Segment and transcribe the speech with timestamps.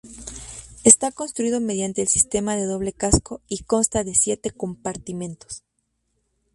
[0.83, 5.63] Está construido mediante el sistema de doble casco y consta de siete compartimentos.